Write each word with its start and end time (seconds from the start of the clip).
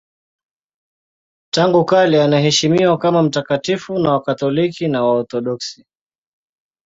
Tangu 1.53 1.85
kale 1.85 2.23
anaheshimiwa 2.23 2.97
kama 2.97 3.23
mtakatifu 3.23 3.99
na 3.99 4.11
Wakatoliki 4.11 4.87
na 4.87 5.03
Waorthodoksi. 5.03 5.85